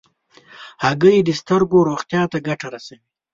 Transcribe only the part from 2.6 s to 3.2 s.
رسوي.